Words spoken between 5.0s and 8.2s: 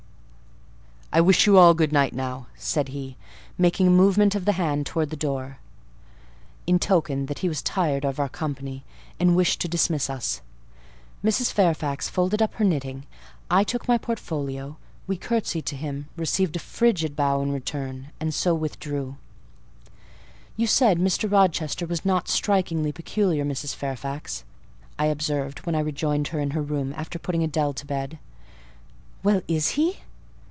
the door, in token that he was tired of